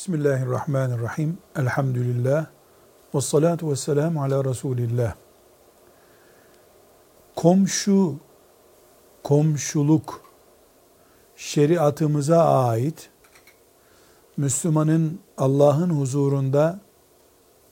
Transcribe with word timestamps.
Bismillahirrahmanirrahim. 0.00 1.38
Elhamdülillah. 1.56 2.46
Ve 3.14 3.20
salatu 3.20 3.70
ve 3.70 3.76
selamu 3.76 4.22
ala 4.22 4.44
Resulillah. 4.44 5.14
Komşu, 7.36 8.14
komşuluk 9.22 10.20
şeriatımıza 11.36 12.44
ait 12.44 13.10
Müslümanın 14.36 15.20
Allah'ın 15.38 15.90
huzurunda 15.90 16.80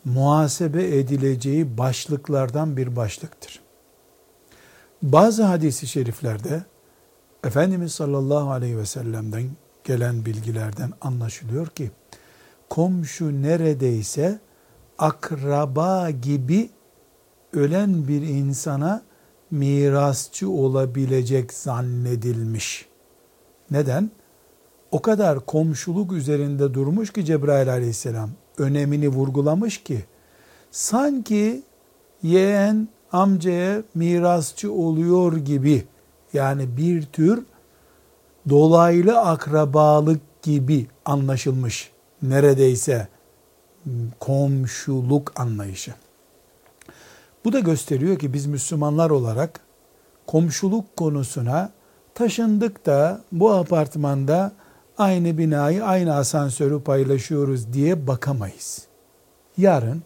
muhasebe 0.05 0.99
edileceği 0.99 1.79
başlıklardan 1.79 2.77
bir 2.77 2.97
başlıktır. 2.97 3.61
Bazı 5.03 5.43
hadisi 5.43 5.87
şeriflerde 5.87 6.63
Efendimiz 7.45 7.93
sallallahu 7.93 8.51
aleyhi 8.51 8.79
ve 8.79 8.87
sellem'den 8.87 9.51
gelen 9.85 10.25
bilgilerden 10.27 10.93
anlaşılıyor 11.01 11.67
ki 11.67 11.91
komşu 12.71 13.43
neredeyse 13.43 14.39
akraba 14.99 16.11
gibi 16.11 16.71
ölen 17.53 18.09
bir 18.09 18.23
insana 18.23 19.03
mirasçı 19.51 20.51
olabilecek 20.51 21.53
zannedilmiş. 21.53 22.87
Neden? 23.71 24.11
O 24.91 25.03
kadar 25.03 25.47
komşuluk 25.47 26.13
üzerinde 26.13 26.75
durmuş 26.75 27.13
ki 27.13 27.25
Cebrail 27.25 27.73
aleyhisselam 27.73 28.31
önemini 28.59 29.09
vurgulamış 29.09 29.83
ki 29.85 30.05
sanki 30.71 31.63
yeğen 32.23 32.89
amcaya 33.13 33.83
mirasçı 33.95 34.73
oluyor 34.73 35.37
gibi 35.37 35.85
yani 36.33 36.77
bir 36.77 37.03
tür 37.03 37.45
dolaylı 38.49 39.19
akrabalık 39.19 40.21
gibi 40.43 40.87
anlaşılmış 41.05 41.91
neredeyse 42.23 43.09
komşuluk 44.21 45.41
anlayışı. 45.41 45.95
Bu 47.45 47.53
da 47.53 47.61
gösteriyor 47.61 48.19
ki 48.19 48.33
biz 48.33 48.47
Müslümanlar 48.47 49.11
olarak 49.11 49.61
komşuluk 50.27 50.97
konusuna 50.97 51.73
taşındık 52.15 52.87
da 52.87 53.21
bu 53.33 53.53
apartmanda 53.53 54.53
aynı 54.99 55.39
binayı, 55.39 55.85
aynı 55.85 56.17
asansörü 56.17 56.83
paylaşıyoruz 56.83 57.73
diye 57.73 58.07
bakamayız. 58.07 58.87
Yarın 59.57 60.03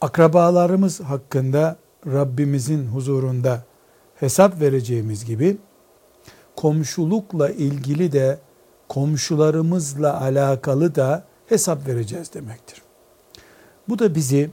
akrabalarımız 0.00 1.00
hakkında 1.00 1.76
Rabbimizin 2.06 2.86
huzurunda 2.86 3.64
hesap 4.14 4.60
vereceğimiz 4.60 5.24
gibi 5.24 5.56
komşulukla 6.56 7.50
ilgili 7.50 8.12
de 8.12 8.38
komşularımızla 8.88 10.20
alakalı 10.20 10.94
da 10.94 11.24
hesap 11.46 11.88
vereceğiz 11.88 12.34
demektir. 12.34 12.82
Bu 13.88 13.98
da 13.98 14.14
bizi 14.14 14.50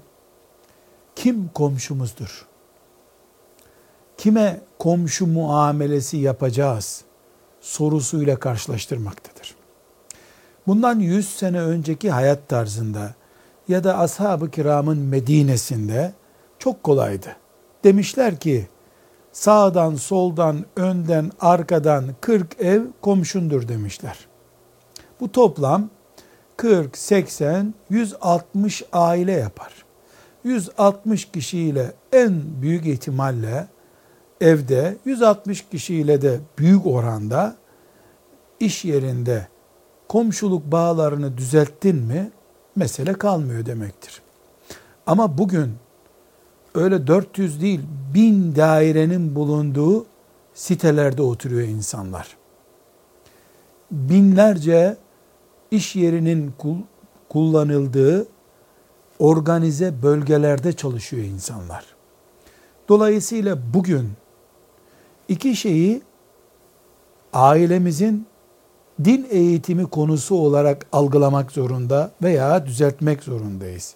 kim 1.16 1.50
komşumuzdur? 1.54 2.46
Kime 4.18 4.62
komşu 4.80 5.28
muamelesi 5.28 6.18
yapacağız 6.18 7.04
sorusuyla 7.62 8.40
karşılaştırmaktadır. 8.40 9.56
Bundan 10.68 11.00
100 11.00 11.30
sene 11.30 11.62
önceki 11.62 12.12
hayat 12.12 12.50
tarzında 12.50 13.14
ya 13.68 13.84
da 13.84 13.98
ashab-ı 13.98 14.52
kiramın 14.52 14.98
Medine'sinde 14.98 16.14
çok 16.60 16.84
kolaydı. 16.84 17.36
Demişler 17.84 18.40
ki 18.40 18.68
sağdan, 19.34 19.96
soldan, 19.96 20.66
önden, 20.76 21.32
arkadan 21.40 22.06
40 22.22 22.60
ev 22.60 22.82
komşundur 23.02 23.68
demişler. 23.68 24.28
Bu 25.20 25.32
toplam 25.32 25.90
40, 26.58 26.98
80, 26.98 27.74
160 27.90 28.84
aile 28.94 29.32
yapar. 29.32 29.86
160 30.44 31.26
kişiyle 31.26 31.94
en 32.14 32.42
büyük 32.62 32.86
ihtimalle 32.86 33.68
evde 34.42 34.98
160 35.06 35.70
kişiyle 35.70 36.22
de 36.22 36.40
büyük 36.58 36.88
oranda 36.88 37.56
iş 38.60 38.86
yerinde 38.86 39.48
komşuluk 40.10 40.72
bağlarını 40.72 41.38
düzelttin 41.38 41.96
mi 41.96 42.32
mesele 42.76 43.14
kalmıyor 43.14 43.66
demektir. 43.66 44.22
Ama 45.06 45.38
bugün 45.38 45.76
öyle 46.76 47.08
400 47.08 47.62
değil 47.62 47.80
bin 48.14 48.56
dairenin 48.56 49.36
bulunduğu 49.36 50.06
sitelerde 50.54 51.22
oturuyor 51.22 51.68
insanlar. 51.68 52.38
Binlerce 53.92 54.98
iş 55.72 55.96
yerinin 55.96 56.54
kullanıldığı 57.30 58.28
organize 59.20 60.04
bölgelerde 60.04 60.74
çalışıyor 60.74 61.24
insanlar. 61.24 61.86
Dolayısıyla 62.90 63.58
bugün 63.74 64.12
iki 65.28 65.56
şeyi 65.56 66.02
ailemizin 67.34 68.28
din 69.04 69.28
eğitimi 69.30 69.86
konusu 69.86 70.36
olarak 70.36 70.86
algılamak 70.92 71.52
zorunda 71.52 72.12
veya 72.24 72.66
düzeltmek 72.66 73.24
zorundayız. 73.24 73.96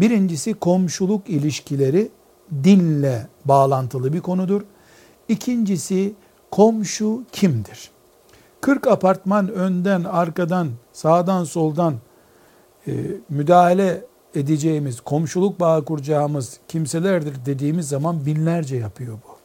Birincisi 0.00 0.54
komşuluk 0.54 1.28
ilişkileri 1.28 2.08
dinle 2.64 3.26
bağlantılı 3.44 4.12
bir 4.12 4.20
konudur. 4.20 4.62
İkincisi 5.28 6.14
komşu 6.50 7.22
kimdir? 7.32 7.90
40 8.60 8.86
apartman 8.86 9.48
önden, 9.48 10.04
arkadan, 10.04 10.68
sağdan, 10.92 11.44
soldan 11.44 11.94
e, 12.86 12.92
müdahale 13.28 14.04
edeceğimiz, 14.34 15.00
komşuluk 15.00 15.60
bağı 15.60 15.84
kuracağımız 15.84 16.60
kimselerdir 16.68 17.34
dediğimiz 17.46 17.88
zaman 17.88 18.26
binlerce 18.26 18.76
yapıyor 18.76 19.14
bu. 19.14 19.36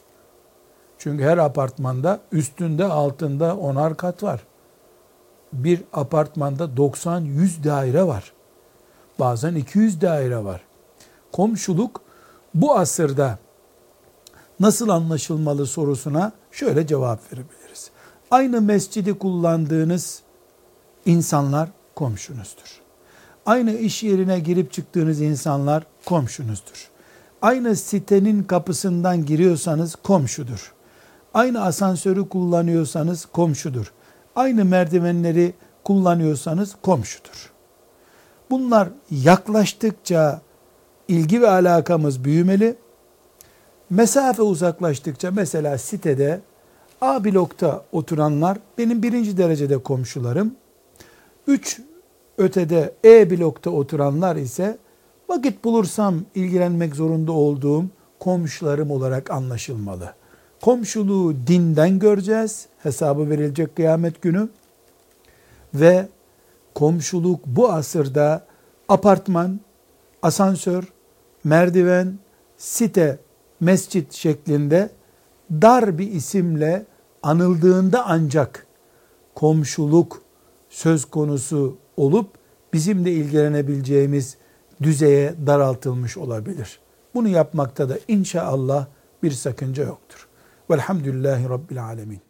Çünkü 0.98 1.24
her 1.24 1.38
apartmanda 1.38 2.20
üstünde 2.32 2.86
altında 2.86 3.58
onar 3.58 3.98
kat 3.98 4.24
var. 4.24 4.42
Bir 5.54 5.84
apartmanda 5.94 6.64
90-100 6.64 7.64
daire 7.64 8.08
var. 8.08 8.34
Bazen 9.22 9.56
200 9.56 10.02
daire 10.02 10.44
var. 10.44 10.62
Komşuluk 11.32 12.02
bu 12.54 12.76
asırda 12.78 13.40
nasıl 14.60 14.90
anlaşılmalı 14.90 15.66
sorusuna 15.66 16.32
şöyle 16.52 16.88
cevap 16.88 17.34
verebiliriz. 17.34 17.92
Aynı 18.32 18.62
mescidi 18.62 19.18
kullandığınız 19.18 20.22
insanlar 21.06 21.70
komşunuzdur. 21.96 22.82
Aynı 23.46 23.72
iş 23.72 24.04
yerine 24.04 24.40
girip 24.40 24.74
çıktığınız 24.74 25.22
insanlar 25.22 25.84
komşunuzdur. 26.06 26.90
Aynı 27.42 27.76
sitenin 27.76 28.44
kapısından 28.44 29.26
giriyorsanız 29.26 29.96
komşudur. 29.96 30.74
Aynı 31.34 31.64
asansörü 31.64 32.30
kullanıyorsanız 32.30 33.26
komşudur. 33.26 33.94
Aynı 34.36 34.66
merdivenleri 34.66 35.54
kullanıyorsanız 35.84 36.76
komşudur. 36.82 37.51
Bunlar 38.52 38.90
yaklaştıkça 39.12 40.42
ilgi 41.08 41.42
ve 41.42 41.50
alakamız 41.50 42.24
büyümeli. 42.24 42.76
Mesafe 43.90 44.42
uzaklaştıkça 44.42 45.32
mesela 45.32 45.78
sitede 45.78 46.42
A 47.02 47.24
blokta 47.24 47.86
oturanlar 47.92 48.58
benim 48.78 49.04
birinci 49.04 49.38
derecede 49.38 49.78
komşularım. 49.78 50.56
Üç 51.48 51.82
ötede 52.38 52.94
E 53.06 53.30
blokta 53.30 53.70
oturanlar 53.70 54.36
ise 54.36 54.78
vakit 55.30 55.64
bulursam 55.64 56.16
ilgilenmek 56.36 56.96
zorunda 56.96 57.32
olduğum 57.32 57.86
komşularım 58.20 58.92
olarak 58.92 59.32
anlaşılmalı. 59.32 60.14
Komşuluğu 60.62 61.36
dinden 61.48 62.00
göreceğiz. 62.00 62.66
Hesabı 62.84 63.30
verilecek 63.30 63.76
kıyamet 63.76 64.22
günü. 64.22 64.50
Ve 65.74 66.08
komşuluk 66.82 67.46
bu 67.46 67.72
asırda 67.72 68.46
apartman, 68.90 69.60
asansör, 70.22 70.84
merdiven, 71.44 72.20
site, 72.58 73.20
mescit 73.60 74.14
şeklinde 74.14 74.90
dar 75.52 75.98
bir 75.98 76.12
isimle 76.12 76.86
anıldığında 77.24 78.06
ancak 78.06 78.68
komşuluk 79.36 80.22
söz 80.70 81.06
konusu 81.06 81.78
olup 81.98 82.30
bizimle 82.74 83.12
ilgilenebileceğimiz 83.12 84.38
düzeye 84.82 85.34
daraltılmış 85.48 86.18
olabilir. 86.18 86.80
Bunu 87.14 87.28
yapmakta 87.28 87.90
da 87.90 87.98
inşallah 88.08 88.88
bir 89.24 89.32
sakınca 89.32 89.84
yoktur. 89.84 90.28
Velhamdülillahi 90.70 91.50
Rabbil 91.50 91.84
Alemin. 91.84 92.22